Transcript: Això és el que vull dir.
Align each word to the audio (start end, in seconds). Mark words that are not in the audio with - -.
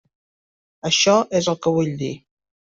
Això 0.89 1.13
és 1.41 1.51
el 1.53 1.59
que 1.67 1.75
vull 1.77 1.93
dir. 2.01 2.11